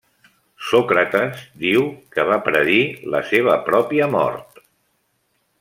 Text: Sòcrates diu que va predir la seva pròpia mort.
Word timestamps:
Sòcrates 0.69 1.43
diu 1.65 1.85
que 2.17 2.25
va 2.31 2.39
predir 2.49 2.81
la 3.17 3.23
seva 3.35 3.59
pròpia 3.71 4.09
mort. 4.19 4.63